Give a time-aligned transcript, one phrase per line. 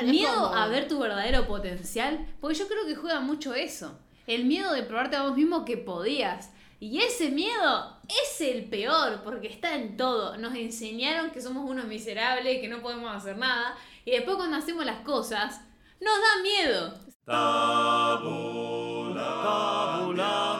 [0.00, 3.98] Bueno, miedo como- a ver tu verdadero potencial, porque yo creo que juega mucho eso.
[4.26, 6.50] El miedo de probarte a vos mismo que podías.
[6.78, 10.36] Y ese miedo es el peor, porque está en todo.
[10.38, 13.76] Nos enseñaron que somos unos miserables, que no podemos hacer nada.
[14.04, 15.60] Y después cuando hacemos las cosas,
[16.00, 16.94] nos da miedo.
[17.26, 20.59] Tabulandia, tabula,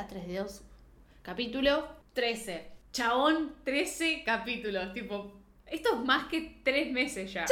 [0.00, 0.62] ¿Me prestás tres dedos?
[1.20, 2.70] Capítulo 13.
[2.90, 4.94] Chabón, 13 capítulos.
[4.94, 5.30] Tipo,
[5.66, 7.44] esto es más que 3 meses ya.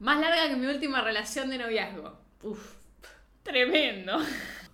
[0.00, 2.18] Más larga que mi última relación de noviazgo.
[2.42, 2.74] Uf.
[3.42, 4.18] Tremendo.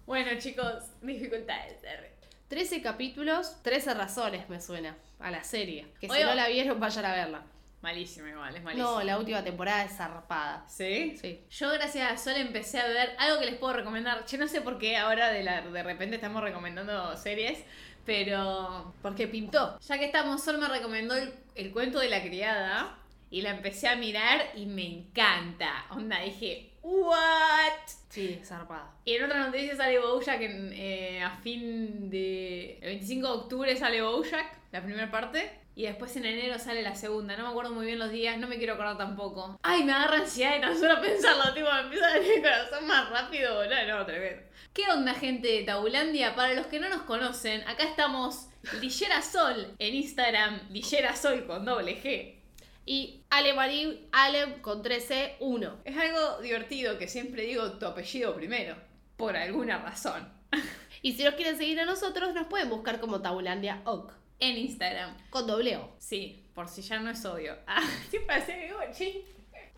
[0.07, 1.79] Bueno, chicos, dificultades.
[1.85, 2.11] arre.
[2.49, 5.87] 13 capítulos, 13 razones me suena a la serie.
[6.01, 7.43] Que si Oye, no la vieron, vayan a verla.
[7.83, 8.91] Malísimo igual, es malísimo.
[8.93, 10.65] No, la última temporada es zarpada.
[10.69, 11.17] ¿Sí?
[11.21, 11.41] Sí.
[11.51, 14.25] Yo gracias a Sol empecé a ver algo que les puedo recomendar.
[14.27, 17.59] Yo no sé por qué ahora de, la, de repente estamos recomendando series,
[18.07, 19.79] pero Porque pintó.
[19.81, 22.97] ya que estamos, Sol me recomendó el, el cuento de la criada
[23.31, 25.87] y la empecé a mirar y me encanta.
[25.91, 27.73] Onda, dije, ¿what?
[28.11, 28.93] Sí, zarpada.
[29.05, 32.79] Y en otra noticia sale Bojack en, eh, a fin de...
[32.81, 35.62] El 25 de octubre sale Bojack, la primera parte.
[35.75, 37.37] Y después en enero sale la segunda.
[37.37, 39.59] No me acuerdo muy bien los días, no me quiero acordar tampoco.
[39.63, 42.87] Ay, me agarra ansiedad de tan solo pensarlo, tipo, me empieza a latir el corazón
[42.87, 43.87] más rápido, boludo.
[43.89, 44.43] No, tremendo.
[44.73, 46.35] ¿Qué onda, gente de Tabulandia?
[46.35, 48.49] Para los que no nos conocen, acá estamos
[48.81, 52.37] Lillera Sol en Instagram, Lillera Sol con doble G.
[52.85, 55.81] Y Ale Marín, Ale con 13, 1.
[55.85, 58.77] Es algo divertido que siempre digo tu apellido primero,
[59.17, 60.33] por alguna razón.
[61.05, 64.13] Y si nos quieren seguir a nosotros, nos pueden buscar como Tabulandia Oc.
[64.43, 65.17] En Instagram.
[65.31, 65.95] Con doble O.
[66.01, 67.57] Sí, por si ya no es obvio.
[67.69, 69.25] Ah, ¿qué pasa, Gochi?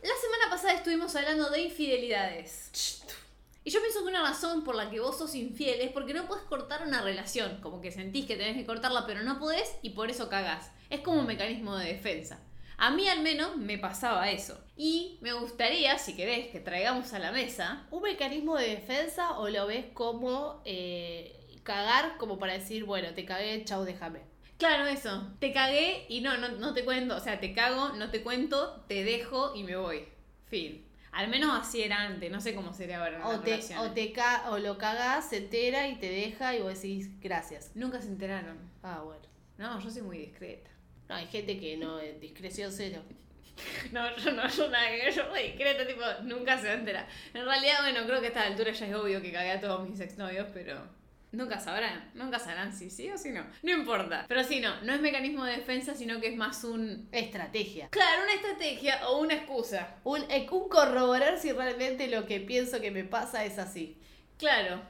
[0.02, 3.02] La semana pasada estuvimos hablando de infidelidades.
[3.62, 6.26] Y yo pienso que una razón por la que vos sos infiel es porque no
[6.26, 7.60] puedes cortar una relación.
[7.60, 10.70] Como que sentís que tenés que cortarla, pero no podés y por eso cagás.
[10.88, 12.40] Es como un mecanismo de defensa.
[12.78, 14.58] A mí al menos me pasaba eso.
[14.78, 17.86] Y me gustaría, si querés, que traigamos a la mesa.
[17.90, 23.26] ¿Un mecanismo de defensa o lo ves como eh, cagar, como para decir, bueno, te
[23.26, 24.32] cagué, chau, déjame?
[24.58, 25.32] Claro, eso.
[25.40, 27.16] Te cagué y no, no, no te cuento.
[27.16, 30.04] O sea, te cago, no te cuento, te dejo y me voy.
[30.46, 30.84] Fin.
[31.12, 32.30] Al menos así era antes.
[32.30, 33.26] No sé cómo sería ahora.
[33.28, 36.74] O, te, o, te ca o lo cagás, se entera y te deja y vos
[36.74, 37.72] decís, gracias.
[37.74, 38.58] Nunca se enteraron.
[38.82, 39.22] Ah, bueno.
[39.58, 40.70] No, yo soy muy discreta.
[41.08, 43.02] No, hay gente que no, es discreción cero.
[43.92, 47.08] No, yo no, yo nada que yo soy discreta, tipo, nunca se va a enterar.
[47.32, 49.88] En realidad, bueno, creo que a esta altura ya es obvio que cagué a todos
[49.88, 50.82] mis exnovios, pero
[51.34, 53.44] nunca sabrán, nunca sabrán si sí o si no.
[53.62, 54.24] No importa.
[54.28, 57.08] Pero sí, no, no es mecanismo de defensa, sino que es más un...
[57.12, 57.88] Estrategia.
[57.88, 59.96] Claro, una estrategia o una excusa.
[60.04, 63.96] Un, eh, un corroborar si realmente lo que pienso que me pasa es así.
[64.38, 64.80] Claro.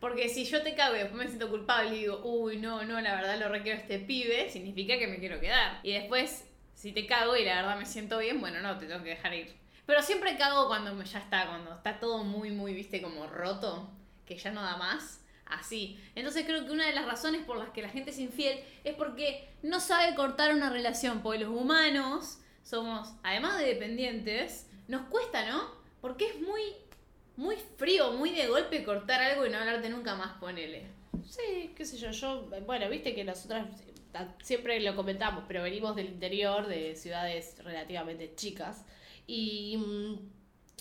[0.00, 3.00] Porque si yo te cago y después me siento culpable y digo, uy, no, no,
[3.00, 5.80] la verdad lo requiero a este pibe, significa que me quiero quedar.
[5.82, 9.02] Y después, si te cago y la verdad me siento bien, bueno, no, te tengo
[9.02, 9.52] que dejar ir.
[9.86, 13.90] Pero siempre cago cuando ya está, cuando está todo muy, muy, viste, como roto,
[14.24, 15.24] que ya no da más.
[15.50, 15.98] Así.
[16.14, 18.94] Entonces creo que una de las razones por las que la gente es infiel es
[18.94, 21.22] porque no sabe cortar una relación.
[21.22, 25.70] Porque los humanos somos, además de dependientes, nos cuesta, ¿no?
[26.00, 26.62] Porque es muy
[27.38, 30.88] muy frío, muy de golpe cortar algo y no hablarte nunca más, ponele.
[31.24, 33.68] Sí, qué sé yo, yo, bueno, viste que nosotras
[34.42, 38.84] siempre lo comentamos, pero venimos del interior, de ciudades relativamente chicas.
[39.28, 40.16] Y mm,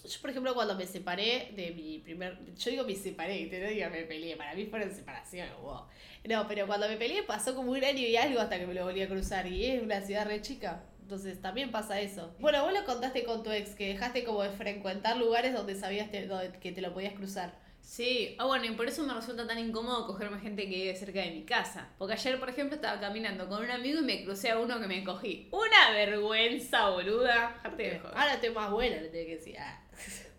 [0.04, 3.68] yo, por ejemplo, cuando me separé de mi primer, yo digo me separé, te no
[3.70, 5.82] digo me peleé, para mí fueron separaciones, wow.
[6.28, 8.84] No, pero cuando me peleé pasó como un año y algo hasta que me lo
[8.86, 10.84] volví a cruzar y es una ciudad re chica.
[11.02, 12.36] Entonces también pasa eso.
[12.40, 16.12] Bueno, vos lo contaste con tu ex, que dejaste como de frecuentar lugares donde sabías
[16.12, 17.54] te- donde- que te lo podías cruzar.
[17.80, 21.22] Sí, ah bueno, y por eso me resulta tan incómodo cogerme gente que vive cerca
[21.22, 21.88] de mi casa.
[21.98, 24.88] Porque ayer, por ejemplo, estaba caminando con un amigo y me crucé a uno que
[24.88, 25.48] me cogí.
[25.54, 27.54] Una vergüenza, boluda.
[27.64, 28.18] Dejate de joder.
[28.18, 29.56] Ahora estoy más buena, le tengo que decir.
[29.60, 29.82] ah.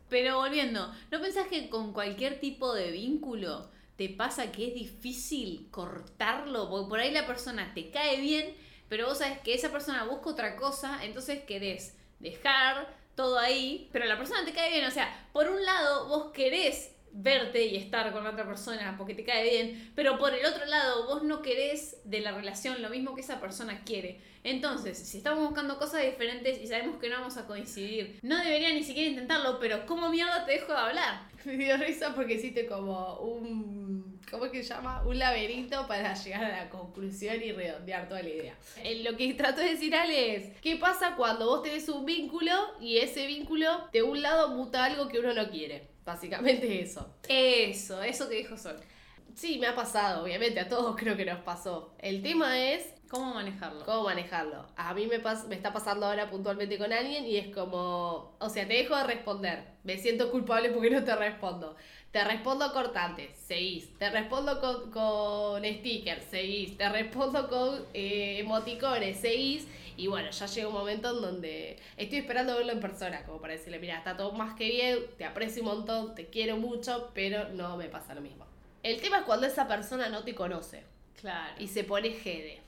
[0.09, 5.69] Pero volviendo, ¿no pensás que con cualquier tipo de vínculo te pasa que es difícil
[5.71, 6.71] cortarlo?
[6.71, 8.57] Porque por ahí la persona te cae bien,
[8.89, 14.07] pero vos sabes que esa persona busca otra cosa, entonces querés dejar todo ahí, pero
[14.07, 14.87] la persona te cae bien.
[14.87, 19.25] O sea, por un lado, vos querés verte y estar con otra persona porque te
[19.25, 23.15] cae bien, pero por el otro lado vos no querés de la relación lo mismo
[23.15, 24.21] que esa persona quiere.
[24.45, 28.73] Entonces, si estamos buscando cosas diferentes y sabemos que no vamos a coincidir, no debería
[28.73, 31.29] ni siquiera intentarlo, pero ¿cómo mierda te dejo de hablar?
[31.45, 34.19] Me dio risa porque hiciste como un.
[34.31, 35.03] ¿Cómo es que se llama?
[35.07, 38.55] Un laberinto para llegar a la conclusión y redondear toda la idea.
[38.83, 42.53] Eh, Lo que trató de decir Ale es: ¿qué pasa cuando vos tenés un vínculo
[42.81, 45.89] y ese vínculo de un lado muta algo que uno no quiere?
[46.09, 47.15] Básicamente eso.
[47.29, 48.77] Eso, eso que dijo Sol.
[49.35, 51.95] Sí, me ha pasado, obviamente, a todos creo que nos pasó.
[51.99, 53.85] El tema es ¿Cómo manejarlo?
[53.85, 54.67] cómo manejarlo.
[54.77, 58.49] A mí me, pas- me está pasando ahora puntualmente con alguien y es como, o
[58.51, 59.65] sea, te dejo de responder.
[59.85, 61.77] Me siento culpable porque no te respondo.
[62.19, 63.97] Te respondo cortante, seguís.
[63.97, 66.77] Te respondo con, con stickers, seguís.
[66.77, 69.69] Te respondo con eh, emoticones, seguís.
[69.97, 73.53] Y bueno, ya llega un momento en donde estoy esperando verlo en persona, como para
[73.53, 77.51] decirle, mira, está todo más que bien, te aprecio un montón, te quiero mucho, pero
[77.51, 78.45] no me pasa lo mismo.
[78.83, 80.83] El tema es cuando esa persona no te conoce
[81.21, 81.55] Claro.
[81.61, 82.61] y se pone jede.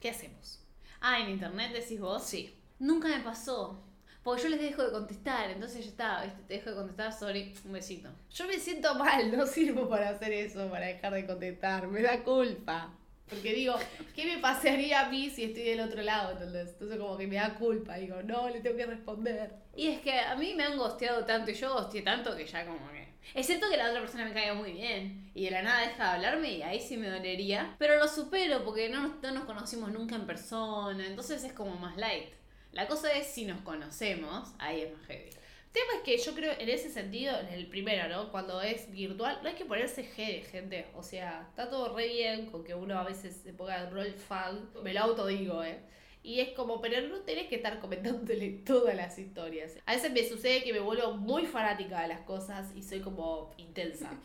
[0.00, 0.60] ¿Qué hacemos?
[1.00, 2.24] Ah, en internet decís vos.
[2.24, 2.52] Sí.
[2.80, 3.80] Nunca me pasó.
[4.26, 7.72] Porque yo les dejo de contestar, entonces ya está, te dejo de contestar, sorry, un
[7.74, 8.08] besito.
[8.28, 12.24] Yo me siento mal, no sirvo para hacer eso, para dejar de contestar, me da
[12.24, 12.92] culpa.
[13.30, 13.76] Porque digo,
[14.16, 16.32] ¿qué me pasaría a mí si estoy del otro lado?
[16.32, 16.70] ¿entendés?
[16.70, 19.54] Entonces como que me da culpa, digo, no, le tengo que responder.
[19.76, 22.66] Y es que a mí me han gosteado tanto y yo gosteé tanto que ya
[22.66, 23.06] como que...
[23.32, 26.10] Excepto que la otra persona me caiga muy bien y de la nada deja de
[26.16, 27.76] hablarme y ahí sí me dolería.
[27.78, 31.96] Pero lo supero porque no, no nos conocimos nunca en persona, entonces es como más
[31.96, 32.34] light.
[32.76, 35.30] La cosa es si nos conocemos, ahí es más heavy.
[35.30, 38.30] El tema es que yo creo, en ese sentido, en el primero, ¿no?
[38.30, 40.84] Cuando es virtual, no hay que ponerse jede, gente.
[40.94, 44.12] O sea, está todo re bien con que uno a veces se ponga el rol
[44.12, 44.68] fan.
[44.82, 45.78] Me lo autodigo, ¿eh?
[46.26, 49.78] Y es como, pero no tenés que estar comentándole todas las historias.
[49.86, 53.54] A veces me sucede que me vuelvo muy fanática de las cosas y soy como
[53.58, 54.10] intensa.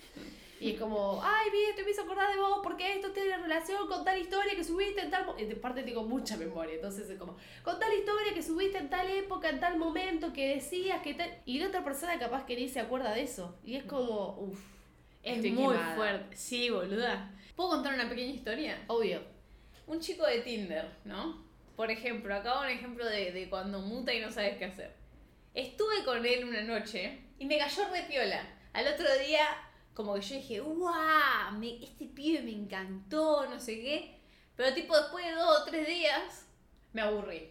[0.60, 3.88] Y es como, ay, vi, te me hizo acordar de vos porque esto tiene relación
[3.88, 5.26] con tal historia que subiste en tal...
[5.26, 5.36] mo-".
[5.40, 8.88] Y de parte tengo mucha memoria, entonces es como, con tal historia que subiste en
[8.88, 11.36] tal época, en tal momento, que decías que tal...
[11.48, 13.58] Y la otra persona capaz que ni se acuerda de eso.
[13.66, 14.64] Y es como, uff,
[15.24, 15.96] Es Estoy muy quemada.
[15.96, 16.38] fuerte.
[16.38, 17.32] Sí, boluda.
[17.56, 18.84] ¿Puedo contar una pequeña historia?
[18.86, 19.20] obvio.
[19.88, 21.44] Un chico de Tinder, ¿no?
[21.82, 24.96] Por ejemplo, acá un ejemplo de, de cuando muta y no sabes qué hacer.
[25.56, 28.48] Estuve con él una noche y me cayó re piola.
[28.74, 29.48] Al otro día,
[29.96, 31.60] como que yo dije, ¡guau!
[31.82, 34.20] este pibe me encantó, no sé qué.
[34.56, 36.48] Pero tipo después de dos o tres días,
[36.94, 37.50] me aburrí.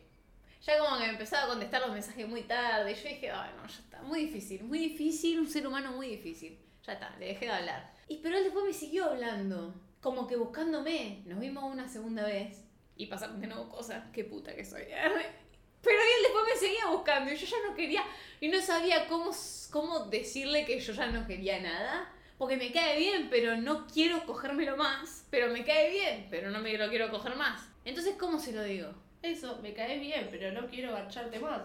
[0.62, 2.94] Ya como que me empezaba a contestar los mensajes muy tarde.
[2.94, 6.56] Yo dije, ay no, ya está, muy difícil, muy difícil, un ser humano muy difícil.
[6.86, 7.92] Ya está, le dejé de hablar.
[8.06, 11.24] Y pero él después me siguió hablando, como que buscándome.
[11.26, 12.69] Nos vimos una segunda vez
[13.00, 14.04] y pasaron de nuevo cosas.
[14.12, 14.82] Qué puta que soy.
[15.82, 18.04] Pero él después me seguía buscando y yo ya no quería,
[18.38, 19.30] y no sabía cómo,
[19.70, 22.12] cómo decirle que yo ya no quería nada.
[22.36, 25.26] Porque me cae bien, pero no quiero cogérmelo más.
[25.30, 27.68] Pero me cae bien, pero no me lo quiero coger más.
[27.84, 28.94] Entonces, ¿cómo se lo digo?
[29.22, 31.62] Eso, me cae bien, pero no quiero garcharte más.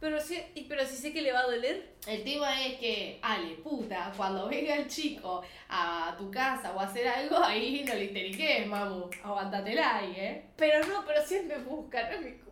[0.00, 0.18] Pero
[0.54, 1.94] y- pero si sé que le va a doler.
[2.06, 6.84] El tema es que, Ale, puta, cuando venga el chico a tu casa o a
[6.84, 9.10] hacer algo, ahí no le interiques, mamu.
[9.24, 10.44] Aguantatela ahí, ¿eh?
[10.56, 12.48] Pero no, pero él me busca, no es mi culpa.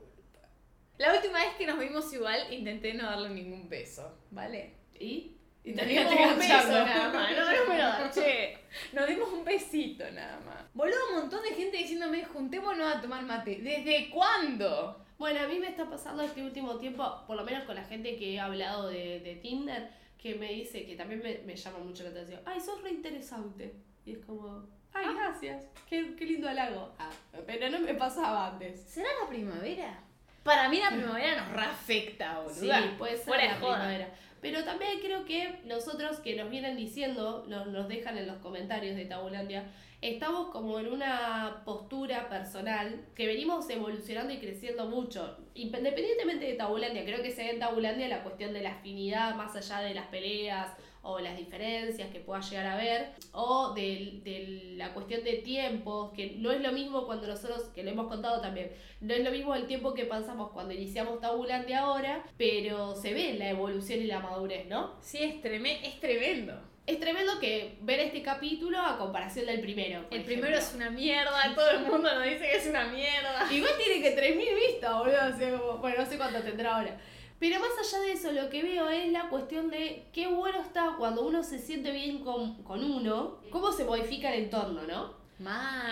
[0.98, 4.72] La última vez que nos vimos igual, intenté no darle ningún beso, ¿vale?
[4.98, 5.32] ¿Y?
[5.62, 6.48] Y te un beso
[6.84, 8.58] nada más, no, no me lo agaché.
[8.92, 10.64] Nos dimos un besito nada más.
[10.74, 13.56] Boludo, un montón de gente diciéndome, juntémonos a tomar mate.
[13.56, 15.04] ¿Desde cuándo?
[15.18, 18.16] Bueno, a mí me está pasando este último tiempo, por lo menos con la gente
[18.16, 22.04] que he hablado de, de Tinder, que me dice que también me, me llama mucho
[22.04, 22.40] la atención.
[22.44, 23.74] Ay, sos re interesante.
[24.04, 25.64] Y es como, ay, gracias.
[25.88, 26.92] Qué, qué lindo halago.
[26.98, 27.10] Ah,
[27.46, 28.80] pero no me pasaba antes.
[28.82, 30.00] ¿Será la primavera?
[30.42, 32.54] Para mí la primavera nos reafecta, boludo.
[32.54, 33.74] Sí, puede ser Fuera la joda.
[33.76, 34.10] primavera.
[34.40, 38.94] Pero también creo que nosotros que nos vienen diciendo, nos, nos dejan en los comentarios
[38.94, 39.64] de Tabulandia,
[40.00, 45.36] estamos como en una postura personal que venimos evolucionando y creciendo mucho.
[45.54, 49.56] Independientemente de Tabulandia, creo que se ve en Tabulandia la cuestión de la afinidad más
[49.56, 50.68] allá de las peleas
[51.08, 56.10] o las diferencias que pueda llegar a haber, o de, de la cuestión de tiempos,
[56.12, 59.30] que no es lo mismo cuando nosotros, que lo hemos contado también, no es lo
[59.30, 64.06] mismo el tiempo que pasamos cuando iniciamos Tabulandia ahora, pero se ve la evolución y
[64.06, 64.94] la madurez, ¿no?
[65.00, 66.54] Sí, es, treme- es tremendo.
[66.86, 70.00] Es tremendo que ver este capítulo a comparación del primero.
[70.10, 70.24] El ejemplo.
[70.26, 73.52] primero es una mierda, todo el mundo nos dice que es una mierda.
[73.52, 75.16] Igual tiene que 3.000 vistas, boludo.
[75.34, 76.96] o sea, como- bueno, no sé cuánto tendrá ahora.
[77.40, 80.94] Pero más allá de eso, lo que veo es la cuestión de qué bueno está
[80.96, 85.14] cuando uno se siente bien con, con uno, cómo se modifica el entorno, ¿no?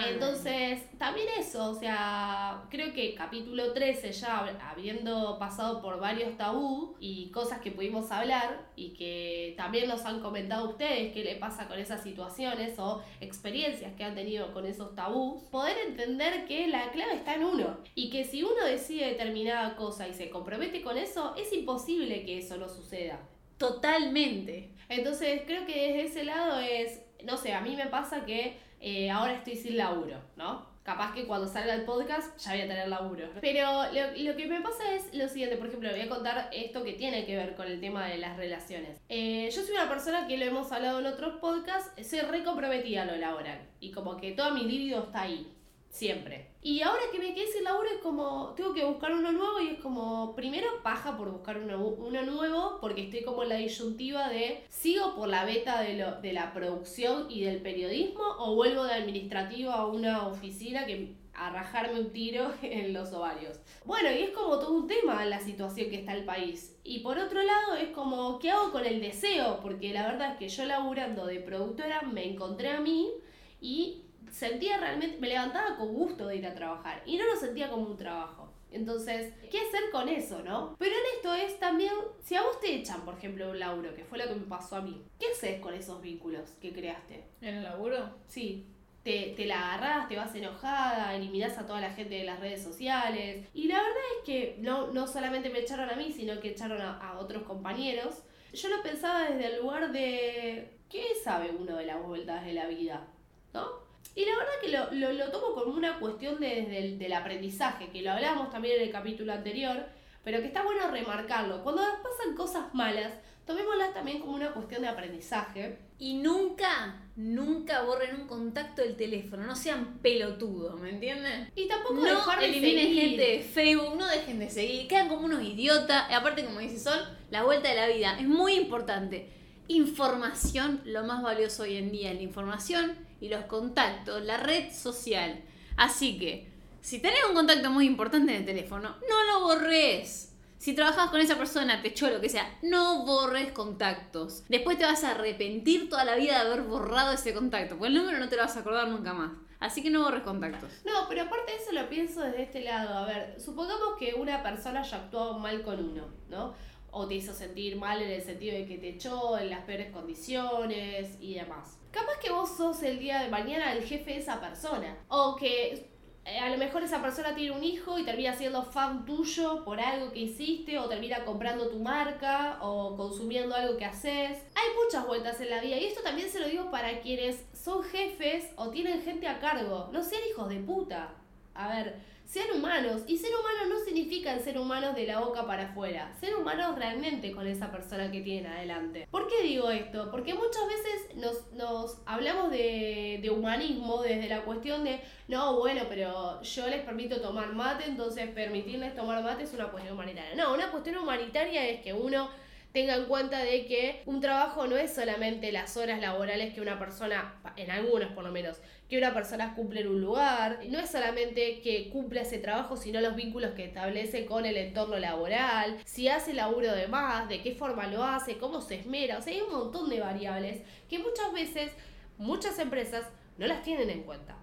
[0.09, 6.37] Entonces, también eso, o sea, creo que capítulo 13 ya hab- habiendo pasado por varios
[6.39, 11.37] tabú y cosas que pudimos hablar y que también nos han comentado ustedes qué le
[11.37, 16.67] pasa con esas situaciones o experiencias que han tenido con esos tabús, poder entender que
[16.69, 20.81] la clave está en uno y que si uno decide determinada cosa y se compromete
[20.81, 23.21] con eso, es imposible que eso no suceda.
[23.59, 24.71] Totalmente.
[24.89, 29.11] Entonces creo que desde ese lado es, no sé, a mí me pasa que eh,
[29.11, 30.67] ahora estoy sin laburo, ¿no?
[30.83, 33.27] Capaz que cuando salga el podcast ya voy a tener laburo.
[33.41, 36.85] Pero lo, lo que me pasa es lo siguiente, por ejemplo, voy a contar esto
[36.85, 39.01] que tiene que ver con el tema de las relaciones.
[39.09, 43.05] Eh, yo soy una persona que lo hemos hablado en otros podcasts, soy re comprometida
[43.05, 43.59] a lo laboral.
[43.81, 45.51] Y como que toda mi libido está ahí.
[45.95, 46.49] Siempre.
[46.61, 49.69] Y ahora que me quedé sin laburo es como, tengo que buscar uno nuevo y
[49.69, 54.29] es como, primero paja por buscar uno, uno nuevo porque estoy como en la disyuntiva
[54.29, 58.83] de, ¿sigo por la beta de, lo, de la producción y del periodismo o vuelvo
[58.83, 63.61] de administrativo a una oficina que a rajarme un tiro en los ovarios?
[63.85, 66.77] Bueno, y es como todo un tema la situación que está el país.
[66.83, 69.61] Y por otro lado es como, ¿qué hago con el deseo?
[69.63, 73.13] Porque la verdad es que yo laburando de productora me encontré a mí
[73.61, 74.04] y
[74.35, 77.87] sentía realmente, me levantaba con gusto de ir a trabajar y no lo sentía como
[77.87, 78.53] un trabajo.
[78.73, 80.75] Entonces, ¿qué hacer con eso, no?
[80.77, 81.93] Pero en esto es también,
[82.25, 84.77] si a vos te echan, por ejemplo, un laburo, que fue lo que me pasó
[84.77, 87.23] a mí, ¿qué haces con esos vínculos que creaste?
[87.41, 88.11] ¿En el laburo?
[88.27, 88.67] Sí,
[89.05, 92.65] te, te la agarrás, te vas enojada, eliminás a toda la gente de las redes
[92.65, 93.47] sociales.
[93.55, 96.83] Y la verdad es que no, no solamente me echaron a mí, sino que echaron
[96.83, 98.25] a, a otros compañeros.
[98.53, 102.67] Yo lo pensaba desde el lugar de, ¿qué sabe uno de las vueltas de la
[102.67, 103.07] vida?
[103.53, 103.84] ¿No?
[104.17, 107.13] Y la verdad que lo, lo, lo tomo como una cuestión de- desde el, del
[107.13, 109.87] aprendizaje, que lo hablábamos también en el capítulo anterior,
[110.23, 111.63] pero que está bueno remarcarlo.
[111.63, 113.13] Cuando nos pasan cosas malas,
[113.45, 115.79] tomémoslas también como una cuestión de aprendizaje.
[115.99, 119.45] Y nunca, nunca borren un contacto del teléfono.
[119.45, 121.51] No sean pelotudos, ¿me entienden?
[121.55, 123.01] Y tampoco No dejar de eliminen seguir.
[123.11, 126.11] gente de Facebook, no dejen de seguir, quedan como unos idiotas.
[126.11, 129.29] Y aparte, como dice Sol, la vuelta de la vida es muy importante.
[129.69, 135.41] Información, lo más valioso hoy en día, la información y los contactos, la red social.
[135.77, 136.49] Así que,
[136.81, 140.33] si tenés un contacto muy importante en el teléfono, no lo borres.
[140.59, 144.45] Si trabajas con esa persona, te echó lo que sea, no borres contactos.
[144.49, 148.01] Después te vas a arrepentir toda la vida de haber borrado ese contacto, porque el
[148.01, 149.33] número no te lo vas a acordar nunca más.
[149.61, 150.71] Así que no borres contactos.
[150.85, 152.99] No, pero aparte de eso lo pienso desde este lado.
[152.99, 156.55] A ver, supongamos que una persona haya actuado mal con uno, ¿no?
[156.97, 159.91] O te hizo sentir mal en el sentido de que te echó en las peores
[159.91, 161.77] condiciones y demás.
[161.91, 164.97] Capaz que vos sos el día de mañana el jefe de esa persona.
[165.09, 165.91] O que
[166.27, 169.79] eh, a lo mejor esa persona tiene un hijo y termina siendo fan tuyo por
[169.79, 174.39] algo que hiciste, o termina comprando tu marca, o consumiendo algo que haces.
[174.55, 177.83] Hay muchas vueltas en la vida, y esto también se lo digo para quienes son
[177.83, 179.91] jefes o tienen gente a cargo.
[179.93, 181.15] No sean hijos de puta.
[181.55, 182.01] A ver,
[182.35, 183.03] sean humanos.
[183.07, 186.13] Y ser humanos no significa ser humanos de la boca para afuera.
[186.19, 189.07] Ser humanos realmente con esa persona que tienen adelante.
[189.09, 190.11] ¿Por qué digo esto?
[190.11, 195.83] Porque muchas veces nos, nos hablamos de, de humanismo desde la cuestión de, no, bueno,
[195.89, 200.35] pero yo les permito tomar mate, entonces permitirles tomar mate es una cuestión humanitaria.
[200.35, 202.31] No, una cuestión humanitaria es que uno
[202.73, 206.77] tenga en cuenta de que un trabajo no es solamente las horas laborales que una
[206.77, 208.61] persona, en algunos por lo menos,
[208.95, 213.01] que una persona cumple en un lugar, no es solamente que cumpla ese trabajo, sino
[213.01, 217.57] los vínculos que establece con el entorno laboral, si hace laburo de más, de qué
[217.57, 221.33] forma lo hace, cómo se esmera, o sea, hay un montón de variables que muchas
[221.33, 221.73] veces
[222.19, 223.05] muchas empresas
[223.37, 224.37] no las tienen en cuenta.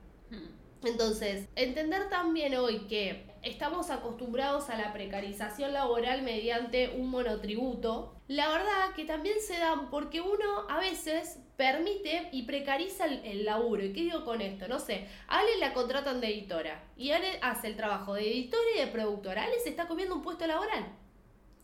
[0.84, 8.50] Entonces, entender también hoy que estamos acostumbrados a la precarización laboral mediante un monotributo, la
[8.50, 13.86] verdad que también se dan porque uno a veces permite y precariza el, el laburo.
[13.86, 14.68] ¿Y qué digo con esto?
[14.68, 18.64] No sé, a Ale la contratan de editora y Ale hace el trabajo de editora
[18.76, 19.44] y de productora.
[19.44, 20.88] Ale se está comiendo un puesto laboral.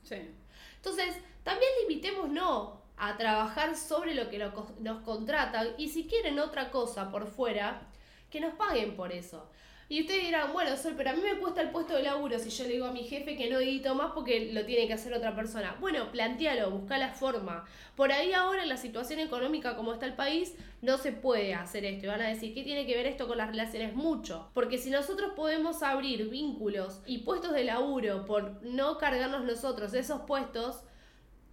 [0.03, 0.17] Sí.
[0.75, 7.09] Entonces, también limitémonos a trabajar sobre lo que nos contratan y si quieren otra cosa
[7.09, 7.81] por fuera,
[8.29, 9.49] que nos paguen por eso.
[9.89, 12.49] Y ustedes dirán, bueno, Sol, pero a mí me cuesta el puesto de laburo si
[12.49, 15.13] yo le digo a mi jefe que no edito más porque lo tiene que hacer
[15.13, 15.77] otra persona.
[15.79, 17.63] Bueno, plantealo, busca la forma.
[17.95, 21.85] Por ahí ahora en la situación económica como está el país, no se puede hacer
[21.85, 22.05] esto.
[22.05, 23.95] Y van a decir, ¿qué tiene que ver esto con las relaciones?
[23.95, 24.49] Mucho.
[24.53, 30.23] Porque si nosotros podemos abrir vínculos y puestos de laburo por no cargarnos nosotros esos
[30.23, 30.83] puestos,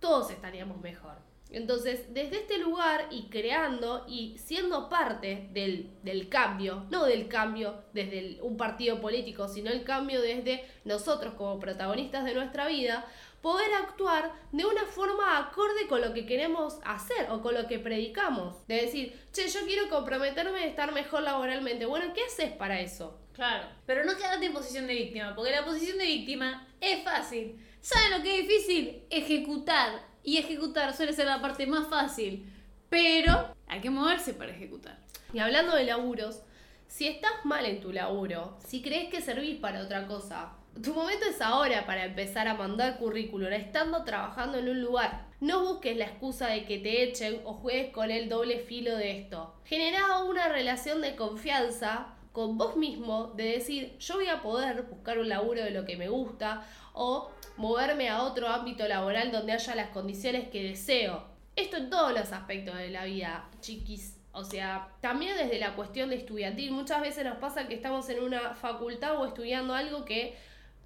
[0.01, 1.34] todos estaríamos mejor.
[1.51, 7.85] Entonces, desde este lugar y creando y siendo parte del, del cambio, no del cambio
[7.93, 13.07] desde un partido político, sino el cambio desde nosotros como protagonistas de nuestra vida,
[13.45, 17.79] poder actuar de una forma acorde con lo que queremos hacer o con lo que
[17.79, 18.67] predicamos.
[18.67, 21.85] De decir, che, yo quiero comprometerme a estar mejor laboralmente.
[21.85, 23.21] Bueno, ¿qué haces para eso?
[23.35, 23.69] Claro.
[23.85, 27.61] Pero no quedarte en posición de víctima, porque la posición de víctima es fácil.
[27.83, 29.03] ¿Saben lo que es difícil?
[29.11, 30.14] Ejecutar.
[30.25, 32.51] Y ejecutar suele ser la parte más fácil.
[32.89, 34.99] Pero hay que moverse para ejecutar.
[35.33, 36.41] Y hablando de laburos,
[36.89, 40.53] si estás mal en tu laburo, si crees que servís para otra cosa,
[40.83, 45.27] tu momento es ahora para empezar a mandar currículum, estando trabajando en un lugar.
[45.41, 49.19] No busques la excusa de que te echen o juegues con el doble filo de
[49.19, 49.55] esto.
[49.65, 55.19] Genera una relación de confianza con vos mismo de decir, yo voy a poder buscar
[55.19, 59.75] un laburo de lo que me gusta o moverme a otro ámbito laboral donde haya
[59.75, 61.25] las condiciones que deseo.
[61.57, 64.19] Esto en todos los aspectos de la vida, chiquis.
[64.33, 66.73] O sea, también desde la cuestión de estudiantil.
[66.73, 70.37] Muchas veces nos pasa que estamos en una facultad o estudiando algo que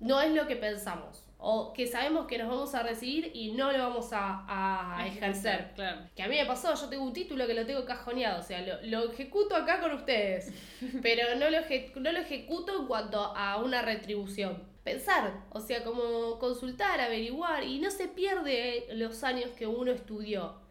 [0.00, 1.24] no es lo que pensamos.
[1.40, 4.44] O que sabemos que nos vamos a recibir y no lo vamos a,
[4.98, 5.70] a ejercer.
[5.76, 6.00] Claro.
[6.16, 8.60] Que a mí me pasó, yo tengo un título que lo tengo cajoneado, o sea,
[8.60, 10.52] lo, lo ejecuto acá con ustedes,
[11.00, 14.62] pero no lo, eje- no lo ejecuto en cuanto a una retribución.
[14.88, 20.66] Pensar, o sea, como consultar, averiguar, y no se pierde los años que uno estudió.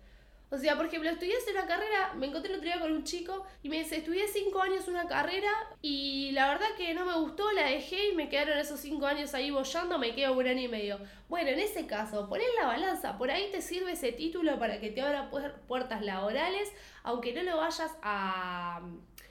[0.50, 3.46] O sea, por ejemplo, estudié una carrera, me encontré el otro día con un chico
[3.64, 7.52] y me dice, estudié cinco años una carrera y la verdad que no me gustó,
[7.52, 10.68] la dejé y me quedaron esos cinco años ahí bollando, me quedo un año y
[10.70, 11.00] medio.
[11.28, 14.90] Bueno, en ese caso, poner la balanza, por ahí te sirve ese título para que
[14.90, 16.72] te abra puer- puertas laborales,
[17.04, 18.82] aunque no lo vayas a,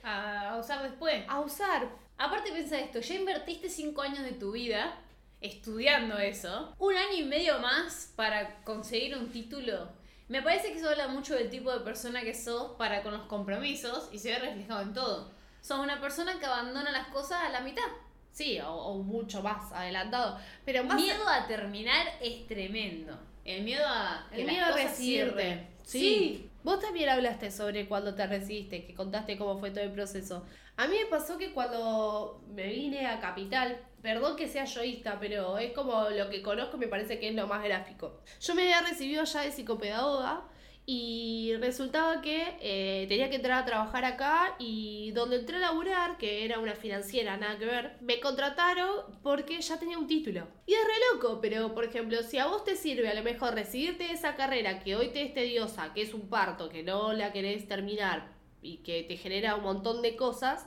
[0.03, 1.25] A usar después.
[1.27, 1.89] a usar.
[2.17, 4.99] Aparte piensa esto, ya invertiste cinco años de tu vida
[5.39, 9.89] estudiando eso, un año y medio más para conseguir un título.
[10.27, 13.27] Me parece que eso habla mucho del tipo de persona que sos para con los
[13.27, 15.31] compromisos y se ve reflejado en todo.
[15.61, 17.83] Sos una persona que abandona las cosas a la mitad.
[18.31, 20.37] Sí, o, o mucho más adelantado.
[20.65, 23.17] Pero más Miedo a terminar es tremendo.
[23.45, 25.33] El miedo a que El las miedo a cosas recibirte.
[25.41, 25.67] cierren.
[25.83, 26.49] Sí.
[26.63, 30.45] Vos también hablaste sobre cuando te recibiste, que contaste cómo fue todo el proceso.
[30.77, 35.57] A mí me pasó que cuando me vine a Capital, perdón que sea yoísta, pero
[35.57, 38.21] es como lo que conozco me parece que es lo más gráfico.
[38.39, 40.43] Yo me había recibido ya de psicopedagoga
[40.85, 46.19] y resultaba que eh, tenía que entrar a trabajar acá y donde entré a laburar,
[46.19, 50.47] que era una financiera, nada que ver, me contrataron porque ya tenía un título.
[50.67, 53.55] Y es re loco, pero por ejemplo, si a vos te sirve a lo mejor
[53.55, 57.33] recibirte esa carrera que hoy te es tediosa, que es un parto, que no la
[57.33, 60.65] querés terminar y que te genera un montón de cosas,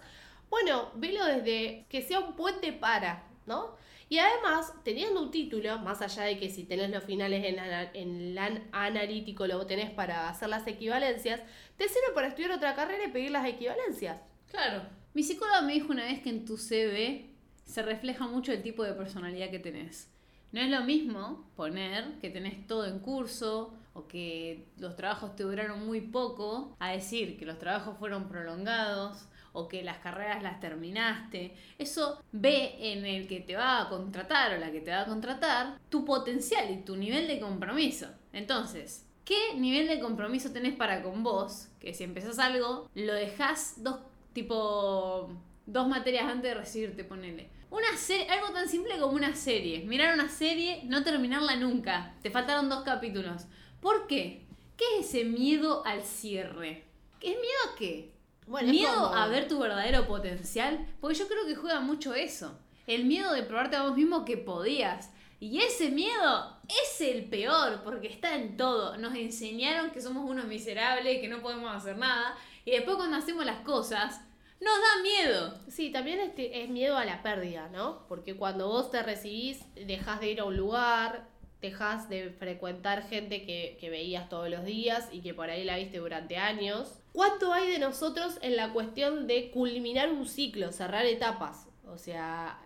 [0.48, 3.76] bueno, velo desde que sea un puente para, ¿no?
[4.08, 7.90] Y además, teniendo un título, más allá de que si tenés los finales en, ana-
[7.94, 11.40] en analítico lo tenés para hacer las equivalencias,
[11.76, 14.18] te sirve para estudiar otra carrera y pedir las equivalencias.
[14.50, 14.82] Claro.
[15.14, 17.30] Mi psicóloga me dijo una vez que en tu CV
[17.64, 20.10] se refleja mucho el tipo de personalidad que tenés.
[20.50, 23.74] No es lo mismo poner que tenés todo en curso
[24.06, 29.68] que los trabajos te duraron muy poco a decir que los trabajos fueron prolongados o
[29.68, 31.56] que las carreras las terminaste.
[31.78, 35.06] Eso ve en el que te va a contratar o la que te va a
[35.06, 38.06] contratar tu potencial y tu nivel de compromiso.
[38.32, 41.68] Entonces, ¿qué nivel de compromiso tenés para con vos?
[41.80, 44.00] Que si empezás algo, lo dejás dos,
[44.32, 45.30] tipo,
[45.66, 47.50] dos materias antes de recibirte, ponele.
[47.70, 49.84] Una serie, algo tan simple como una serie.
[49.84, 52.14] Mirar una serie, no terminarla nunca.
[52.20, 53.46] Te faltaron dos capítulos.
[53.80, 54.46] ¿Por qué?
[54.76, 56.84] ¿Qué es ese miedo al cierre?
[57.18, 58.14] ¿Qué es miedo a qué?
[58.46, 60.86] Bueno, miedo a ver tu verdadero potencial.
[61.00, 62.58] Porque yo creo que juega mucho eso.
[62.86, 65.10] El miedo de probarte a vos mismo que podías.
[65.38, 68.96] Y ese miedo es el peor porque está en todo.
[68.98, 72.36] Nos enseñaron que somos unos miserables, que no podemos hacer nada.
[72.64, 74.20] Y después cuando hacemos las cosas,
[74.60, 75.54] nos da miedo.
[75.68, 78.06] Sí, también es miedo a la pérdida, ¿no?
[78.08, 81.28] Porque cuando vos te recibís, dejas de ir a un lugar,
[81.60, 85.76] dejas de frecuentar gente que, que veías todos los días y que por ahí la
[85.76, 86.98] viste durante años.
[87.12, 91.66] ¿Cuánto hay de nosotros en la cuestión de culminar un ciclo, cerrar etapas?
[91.86, 92.58] O sea,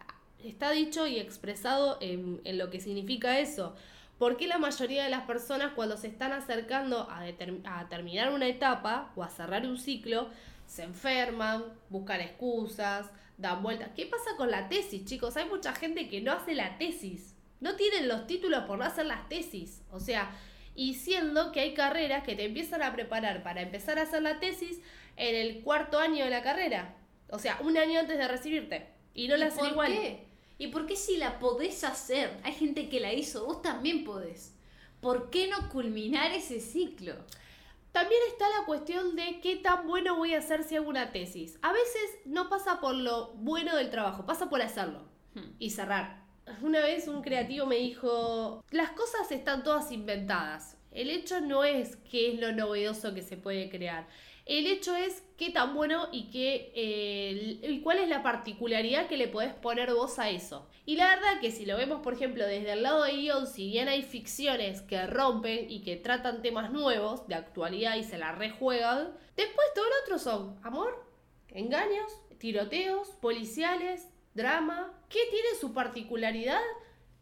[0.43, 3.75] está dicho y expresado en, en lo que significa eso.
[4.19, 7.25] ¿Por qué la mayoría de las personas cuando se están acercando a,
[7.65, 10.29] a terminar una etapa o a cerrar un ciclo,
[10.67, 13.91] se enferman, buscan excusas, dan vueltas?
[13.97, 15.37] ¿Qué pasa con la tesis, chicos?
[15.37, 17.34] Hay mucha gente que no hace la tesis.
[17.65, 19.81] No tienen los títulos por no hacer las tesis.
[19.91, 20.31] O sea,
[20.75, 24.39] y siendo que hay carreras que te empiezan a preparar para empezar a hacer la
[24.39, 24.81] tesis
[25.17, 26.95] en el cuarto año de la carrera.
[27.31, 28.87] O sea, un año antes de recibirte.
[29.15, 29.93] Y no la ¿Y hacen por igual.
[29.93, 30.27] qué?
[30.59, 32.39] ¿Y por qué si la podés hacer?
[32.43, 34.55] Hay gente que la hizo, vos también podés.
[35.01, 37.15] ¿Por qué no culminar ese ciclo?
[37.93, 41.59] También está la cuestión de qué tan bueno voy a hacer si hago una tesis.
[41.63, 45.51] A veces no pasa por lo bueno del trabajo, pasa por hacerlo Hmm.
[45.59, 46.24] y cerrar.
[46.63, 50.77] Una vez un creativo me dijo, las cosas están todas inventadas.
[50.91, 54.07] El hecho no es qué es lo novedoso que se puede crear.
[54.47, 59.17] El hecho es qué tan bueno y qué eh, y cuál es la particularidad que
[59.17, 60.69] le podés poner vos a eso.
[60.85, 63.69] Y la verdad que si lo vemos, por ejemplo, desde el lado de guion, si
[63.69, 68.33] bien hay ficciones que rompen y que tratan temas nuevos de actualidad y se la
[68.33, 71.09] rejuegan, después todo lo otro son amor,
[71.49, 74.93] engaños, tiroteos, policiales, drama.
[75.15, 76.61] ¿Qué tiene su particularidad?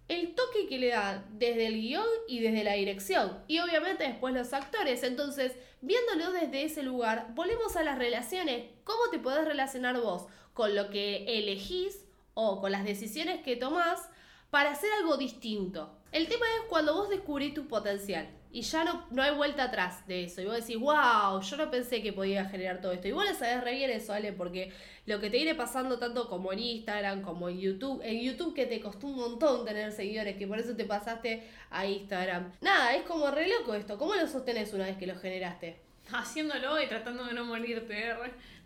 [0.08, 3.38] el toque que le da desde el guion y desde la dirección.
[3.48, 5.02] Y obviamente después los actores.
[5.02, 8.64] Entonces, viéndolo desde ese lugar, volvemos a las relaciones.
[8.84, 14.08] ¿Cómo te podés relacionar vos con lo que elegís o con las decisiones que tomás
[14.50, 15.94] para hacer algo distinto?
[16.12, 20.06] El tema es cuando vos descubrís tu potencial y ya no, no hay vuelta atrás
[20.06, 20.42] de eso.
[20.42, 23.08] Y vos decís, wow, yo no pensé que podía generar todo esto.
[23.08, 24.70] Y vos lo sabés re bien eso, Ale, porque
[25.06, 28.66] lo que te viene pasando tanto como en Instagram, como en YouTube, en YouTube que
[28.66, 32.52] te costó un montón tener seguidores, que por eso te pasaste a Instagram.
[32.60, 33.96] Nada, es como re loco esto.
[33.96, 35.80] ¿Cómo lo sostenés una vez que lo generaste?
[36.12, 38.12] Haciéndolo y tratando de no morirte.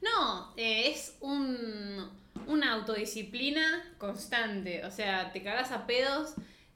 [0.02, 2.10] No, eh, es un,
[2.48, 4.84] una autodisciplina constante.
[4.84, 6.34] O sea, te cagas a pedos,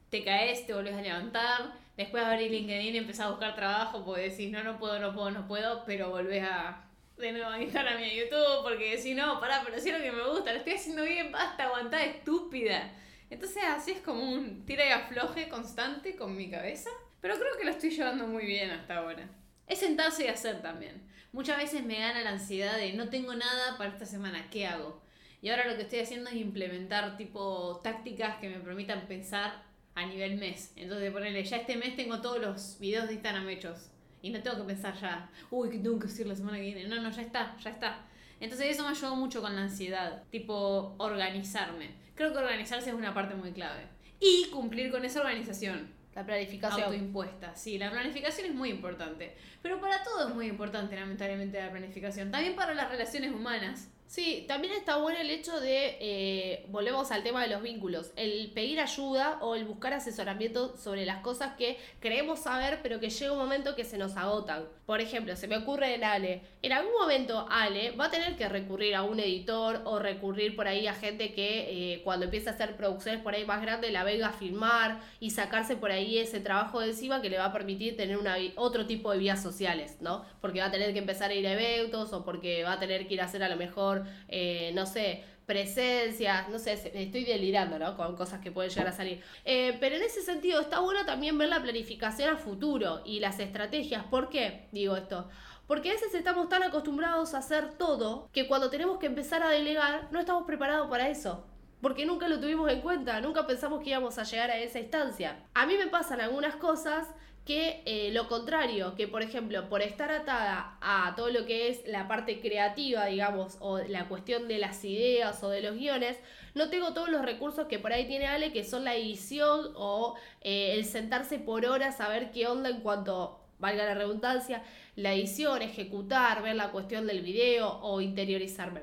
[0.09, 1.80] te caes, te volvés a levantar.
[2.01, 5.29] Después abrir LinkedIn y empezás a buscar trabajo porque decís, no, no puedo, no puedo,
[5.29, 6.83] no puedo, pero volvés a
[7.15, 10.11] de nuevo a Instagram y YouTube porque si no, pará, pero si es lo que
[10.11, 12.91] me gusta, lo estoy haciendo bien, basta, aguantá, estúpida.
[13.29, 16.89] Entonces así es como un tira y afloje constante con mi cabeza,
[17.21, 19.29] pero creo que lo estoy llevando muy bien hasta ahora.
[19.67, 21.07] Es sentarse y hacer también.
[21.31, 25.03] Muchas veces me gana la ansiedad de no tengo nada para esta semana, ¿qué hago?
[25.39, 30.05] Y ahora lo que estoy haciendo es implementar tipo tácticas que me permitan pensar a
[30.05, 30.73] nivel mes.
[30.75, 33.89] Entonces ponerle, ya este mes tengo todos los videos de Instagram hechos
[34.21, 36.87] y no tengo que pensar ya, uy, ¿qué tengo que decir la semana que viene?
[36.87, 38.05] No, no, ya está, ya está.
[38.39, 41.91] Entonces eso me ayudó mucho con la ansiedad, tipo organizarme.
[42.15, 43.87] Creo que organizarse es una parte muy clave.
[44.19, 45.89] Y cumplir con esa organización.
[46.15, 46.83] La planificación.
[46.83, 49.35] Autoimpuesta, sí, la planificación es muy importante.
[49.61, 52.31] Pero para todo es muy importante, lamentablemente, la planificación.
[52.31, 53.89] También para las relaciones humanas.
[54.11, 58.51] Sí, también está bueno el hecho de, eh, volvemos al tema de los vínculos, el
[58.53, 63.31] pedir ayuda o el buscar asesoramiento sobre las cosas que creemos saber, pero que llega
[63.31, 64.65] un momento que se nos agotan.
[64.85, 68.49] Por ejemplo, se me ocurre en Ale, en algún momento Ale va a tener que
[68.49, 72.51] recurrir a un editor o recurrir por ahí a gente que eh, cuando empiece a
[72.51, 76.41] hacer producciones por ahí más grandes la venga a filmar y sacarse por ahí ese
[76.41, 79.95] trabajo de encima que le va a permitir tener una, otro tipo de vías sociales,
[80.01, 80.25] ¿no?
[80.41, 83.07] Porque va a tener que empezar a ir a eventos o porque va a tener
[83.07, 87.77] que ir a hacer a lo mejor eh, no sé, presencias, no sé, estoy delirando,
[87.77, 87.97] ¿no?
[87.97, 89.21] Con cosas que pueden llegar a salir.
[89.43, 93.39] Eh, pero en ese sentido está bueno también ver la planificación a futuro y las
[93.39, 94.05] estrategias.
[94.05, 95.27] ¿Por qué digo esto?
[95.67, 99.49] Porque a veces estamos tan acostumbrados a hacer todo que cuando tenemos que empezar a
[99.49, 101.45] delegar no estamos preparados para eso.
[101.81, 105.43] Porque nunca lo tuvimos en cuenta, nunca pensamos que íbamos a llegar a esa instancia.
[105.53, 107.07] A mí me pasan algunas cosas
[107.45, 111.81] que eh, lo contrario, que por ejemplo, por estar atada a todo lo que es
[111.87, 116.17] la parte creativa, digamos, o la cuestión de las ideas o de los guiones,
[116.53, 120.15] no tengo todos los recursos que por ahí tiene Ale, que son la edición o
[120.41, 124.63] eh, el sentarse por horas a ver qué onda en cuanto, valga la redundancia,
[124.95, 128.81] la edición, ejecutar, ver la cuestión del video o interiorizarme.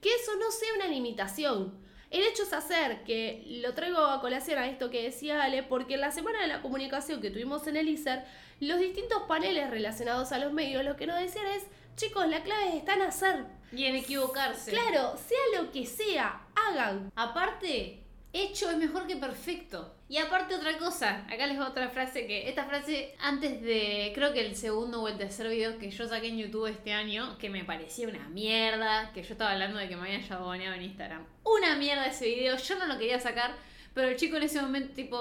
[0.00, 1.83] Que eso no sea una limitación,
[2.14, 5.94] el hecho es hacer que lo traigo a colación a esto que decía Ale, porque
[5.94, 8.24] en la semana de la comunicación que tuvimos en el ISER,
[8.60, 11.64] los distintos paneles relacionados a los medios lo que nos decían es,
[11.96, 13.44] chicos, la clave está en hacer.
[13.72, 14.70] Y en equivocarse.
[14.70, 17.10] Claro, sea lo que sea, hagan.
[17.16, 19.93] Aparte, hecho es mejor que perfecto.
[20.14, 24.32] Y aparte otra cosa, acá les va otra frase que, esta frase antes de, creo
[24.32, 27.50] que el segundo o el tercer video que yo saqué en YouTube este año, que
[27.50, 31.26] me parecía una mierda, que yo estaba hablando de que me habían baneado en Instagram.
[31.42, 33.56] Una mierda ese video, yo no lo quería sacar,
[33.92, 35.20] pero el chico en ese momento, tipo,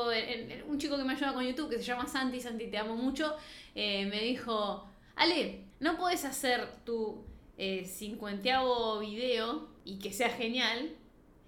[0.68, 3.36] un chico que me ayuda con YouTube, que se llama Santi, Santi te amo mucho,
[3.74, 7.26] eh, me dijo, Ale, no puedes hacer tu
[7.58, 10.92] eh, cincuenteavo video y que sea genial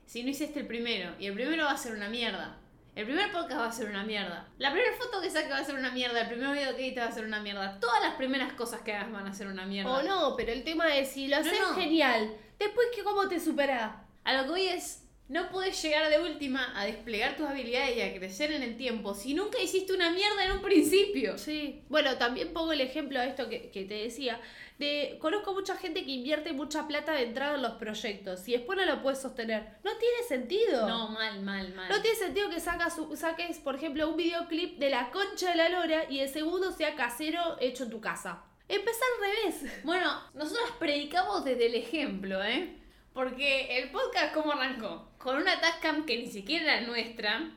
[0.07, 1.11] si no hiciste el primero.
[1.19, 2.59] Y el primero va a ser una mierda.
[2.95, 4.47] El primer podcast va a ser una mierda.
[4.57, 6.21] La primera foto que saque va a ser una mierda.
[6.21, 7.77] El primer video que edites va a ser una mierda.
[7.81, 9.91] Todas las primeras cosas que hagas van a ser una mierda.
[9.91, 12.33] O no, pero el tema es si lo haces genial.
[12.57, 15.04] Después, que ¿cómo te supera A lo que voy es.
[15.27, 19.15] No puedes llegar de última a desplegar tus habilidades y a crecer en el tiempo
[19.15, 21.37] si nunca hiciste una mierda en un principio.
[21.37, 21.81] Sí.
[21.89, 24.39] Bueno, también pongo el ejemplo a esto que, que te decía
[24.77, 28.77] de conozco mucha gente que invierte mucha plata de entrada en los proyectos y después
[28.77, 29.77] no lo puedes sostener.
[29.83, 30.87] No tiene sentido.
[30.87, 31.89] No, mal, mal, mal.
[31.89, 35.69] No tiene sentido que sacas, saques, por ejemplo, un videoclip de la concha de la
[35.69, 38.43] lora y el segundo sea casero hecho en tu casa.
[38.67, 39.83] Empezar al revés.
[39.83, 42.75] Bueno, nosotros predicamos desde el ejemplo, ¿eh?
[43.15, 45.09] Porque el podcast, ¿cómo arrancó?
[45.17, 47.49] Con una Tascam que ni siquiera era nuestra,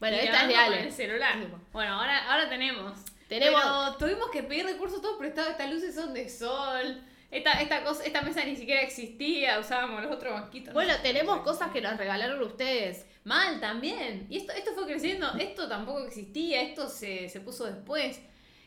[0.00, 0.82] Bueno, y esta es de con Ale.
[0.82, 1.36] el celular.
[1.72, 2.98] Bueno, ahora, ahora tenemos.
[3.28, 5.52] Tenemos- Pero tuvimos que pedir recursos todos prestados.
[5.52, 7.00] Estas luces son de sol.
[7.30, 9.58] Esta, esta, cosa, esta mesa ni siquiera existía.
[9.58, 10.68] Usábamos los otros banquitos.
[10.68, 10.98] no Bueno, sé.
[11.00, 13.06] tenemos cosas que nos regalaron ustedes.
[13.24, 14.26] Mal también.
[14.28, 15.32] Y esto, esto fue creciendo.
[15.38, 16.60] Esto tampoco existía.
[16.62, 18.20] Esto se, se puso después.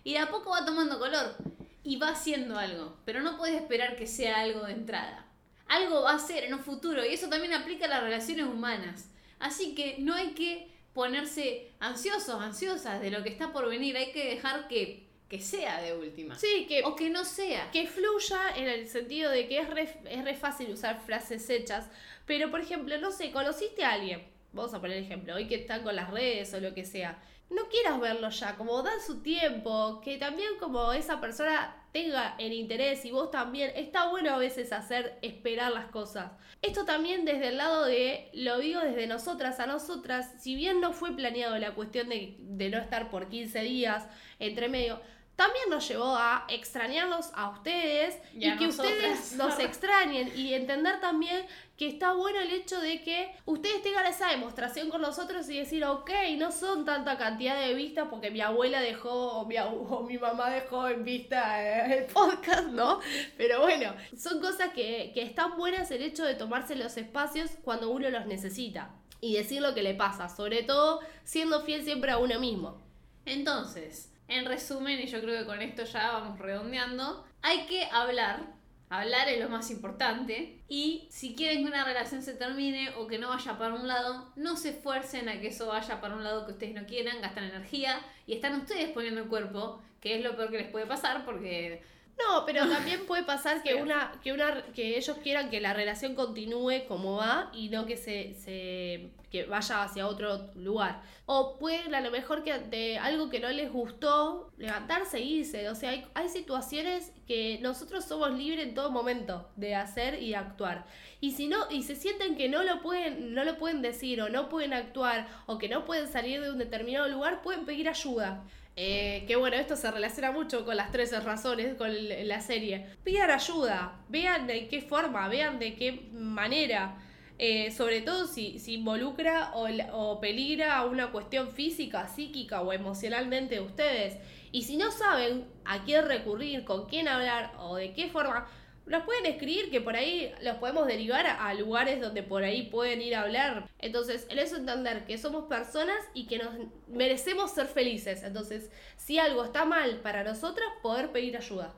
[0.03, 1.35] Y de a poco va tomando color.
[1.83, 2.97] Y va haciendo algo.
[3.05, 5.25] Pero no puedes esperar que sea algo de entrada.
[5.67, 7.05] Algo va a ser en un futuro.
[7.05, 9.09] Y eso también aplica a las relaciones humanas.
[9.39, 13.95] Así que no hay que ponerse ansiosos, ansiosas de lo que está por venir.
[13.97, 16.37] Hay que dejar que, que sea de última.
[16.39, 17.69] Sí, que, O que no sea.
[17.71, 21.87] que fluya en el sentido de que es re, es re fácil usar frases hechas.
[22.25, 24.25] Pero, por ejemplo, no sé, conociste a alguien.
[24.53, 27.19] Vamos a poner ejemplo, hoy que están con las redes o lo que sea.
[27.49, 32.51] No quieras verlo ya, como dan su tiempo, que también como esa persona tenga el
[32.53, 36.31] interés y vos también, está bueno a veces hacer esperar las cosas.
[36.61, 40.91] Esto también desde el lado de, lo digo desde nosotras a nosotras, si bien no
[40.91, 44.05] fue planeado la cuestión de, de no estar por 15 días
[44.39, 44.99] entre medio,
[45.37, 48.91] también nos llevó a extrañarlos a ustedes Y y, a que nosotras.
[48.91, 51.45] ustedes nos extrañen y entender también
[51.77, 55.85] que está bueno el hecho de que ustedes tengan esa demostración con nosotros y decir,
[55.85, 60.17] ok, no son tanta cantidad de vistas porque mi abuela dejó o mi, o mi
[60.17, 62.99] mamá dejó en vista eh, el podcast, ¿no?
[63.37, 67.91] Pero bueno, son cosas que, que están buenas el hecho de tomarse los espacios cuando
[67.91, 68.89] uno los necesita
[69.21, 72.81] y decir lo que le pasa, sobre todo siendo fiel siempre a uno mismo.
[73.25, 78.56] Entonces, en resumen, y yo creo que con esto ya vamos redondeando, hay que hablar.
[78.89, 80.59] Hablar es lo más importante.
[80.69, 84.31] Y si quieren que una relación se termine o que no vaya para un lado,
[84.35, 87.45] no se esfuercen a que eso vaya para un lado que ustedes no quieran, gastan
[87.45, 91.25] energía y están ustedes poniendo el cuerpo, que es lo peor que les puede pasar
[91.25, 91.83] porque
[92.17, 96.15] No, pero también puede pasar que una, que una, que ellos quieran que la relación
[96.15, 101.01] continúe como va y no que se, se que vaya hacia otro lugar.
[101.25, 105.69] O pueden a lo mejor que de algo que no les gustó, levantarse e irse.
[105.69, 110.33] O sea, hay, hay situaciones que nosotros somos libres en todo momento de hacer y
[110.33, 110.85] actuar.
[111.19, 114.29] Y si no, y se sienten que no lo pueden, no lo pueden decir, o
[114.29, 118.43] no pueden actuar, o que no pueden salir de un determinado lugar, pueden pedir ayuda.
[118.79, 121.89] Eh, que bueno, esto se relaciona mucho con las 13 razones, con
[122.27, 122.85] la serie.
[123.03, 126.95] Pidan ayuda, vean de qué forma, vean de qué manera.
[127.39, 133.55] Eh, sobre todo si, si involucra o, o peligra una cuestión física, psíquica o emocionalmente
[133.55, 134.17] de ustedes.
[134.51, 138.47] Y si no saben a quién recurrir, con quién hablar o de qué forma,
[138.87, 143.01] nos pueden escribir que por ahí los podemos derivar a, lugares donde por ahí pueden
[143.01, 143.69] ir a hablar.
[143.79, 146.53] Entonces, el eso entender que somos personas y que nos
[146.87, 148.23] merecemos ser felices.
[148.23, 151.73] Entonces, si algo está mal para nosotras, poder pedir ayuda.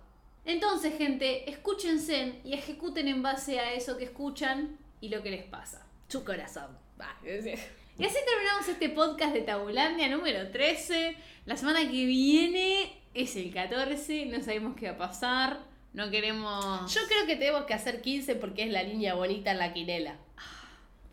[0.46, 5.44] Entonces, gente, escúchense y ejecuten en base a eso que escuchan y lo que les
[5.44, 5.86] pasa.
[6.08, 6.78] Su corazón.
[7.00, 11.16] Va, Y así terminamos este podcast de Tabulandia número 13.
[11.46, 15.69] La semana que viene es el 14, no sabemos qué va a pasar.
[15.94, 16.94] No queremos.
[16.94, 20.16] Yo creo que tenemos que hacer 15 porque es la línea bonita en la quinela.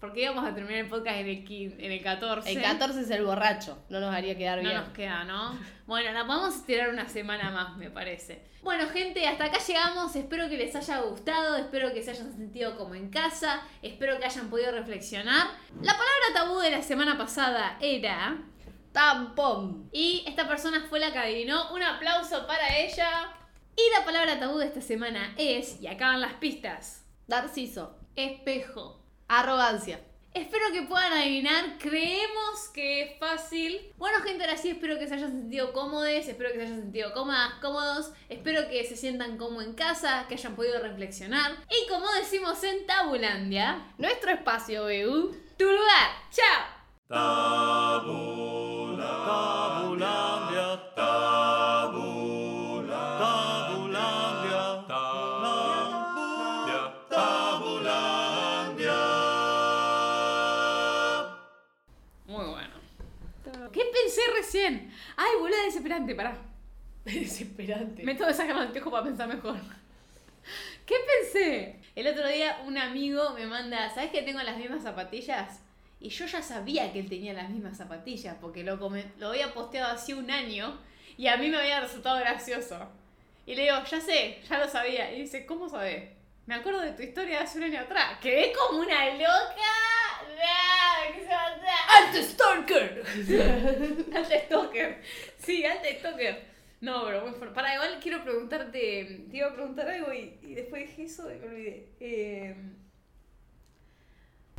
[0.01, 2.53] Porque íbamos a terminar el podcast en el, quin- en el 14.
[2.53, 4.75] El 14 es el borracho, no nos haría quedar No bien.
[4.81, 5.59] nos queda, ¿no?
[5.87, 8.43] Bueno, la vamos a estirar una semana más, me parece.
[8.63, 10.15] Bueno, gente, hasta acá llegamos.
[10.17, 11.57] Espero que les haya gustado.
[11.57, 13.63] Espero que se hayan sentido como en casa.
[13.83, 15.47] Espero que hayan podido reflexionar.
[15.83, 18.37] La palabra tabú de la semana pasada era.
[18.93, 19.89] Tampón.
[19.93, 21.73] Y esta persona fue la que adivinó.
[21.73, 23.31] Un aplauso para ella.
[23.77, 25.81] Y la palabra tabú de esta semana es.
[25.81, 27.05] Y acaban las pistas.
[27.27, 27.97] Narciso.
[28.17, 29.03] Espejo.
[29.29, 30.01] Arrogancia.
[30.33, 31.79] Espero que puedan adivinar.
[31.79, 33.93] Creemos que es fácil.
[33.97, 36.09] Bueno, gente, ahora sí espero que se hayan sentido cómodos.
[36.09, 38.13] Espero que se hayan sentido cómodas, cómodos.
[38.29, 41.53] Espero que se sientan como en casa, que hayan podido reflexionar.
[41.71, 45.35] Y como decimos en Tabulandia, Nuestro espacio, BU.
[45.57, 46.11] tu lugar.
[46.31, 46.77] ¡Chao!
[47.09, 52.06] Tabula, tabulandia, tabula,
[65.17, 66.37] Ay, boluda desesperante, pará.
[67.05, 68.03] Desesperante.
[68.03, 69.57] Me tengo que sacar el anteojo para pensar mejor.
[70.87, 71.81] ¿Qué pensé?
[71.95, 75.61] El otro día un amigo me manda, ¿sabes que tengo las mismas zapatillas?
[75.99, 79.93] Y yo ya sabía que él tenía las mismas zapatillas porque lo, lo había posteado
[79.93, 80.79] hace un año
[81.17, 82.89] y a mí me había resultado gracioso.
[83.47, 85.13] Y le digo, ya sé, ya lo sabía.
[85.13, 86.11] Y dice, ¿cómo sabés?
[86.47, 88.19] Me acuerdo de tu historia de hace un año atrás.
[88.21, 90.76] Quedé como una loca.
[91.15, 91.69] ¿Qué se va a hacer?
[91.97, 93.05] ¡Alto Stalker!
[94.15, 95.03] Alta stalker.
[95.39, 96.45] Sí, alta stalker.
[96.81, 97.55] No, pero muy fuerte.
[97.55, 99.27] Para, igual quiero preguntarte.
[99.31, 101.89] Te iba a preguntar algo y, y después dije eso y me olvidé.
[102.01, 102.55] Eh,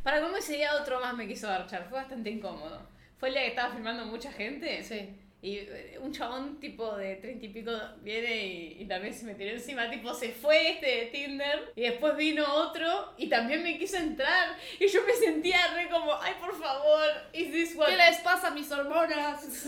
[0.03, 1.87] para cómo ese día otro más me quiso garchar.
[1.89, 2.89] Fue bastante incómodo.
[3.17, 4.83] fue el día que estaba filmando mucha gente.
[4.83, 5.15] Sí.
[5.41, 7.71] Y eh, un chabón tipo de treinta y pico
[8.01, 11.81] viene y, y también se me tiró encima, tipo se fue este de Tinder y
[11.81, 16.33] después vino otro y también me quiso entrar y yo me sentía re como, ay
[16.39, 17.89] por favor, is this what...
[17.89, 19.67] ¿Qué les pasa a mis hormonas?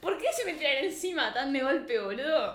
[0.00, 2.54] ¿Por qué se me tiran encima tan de golpe, boludo?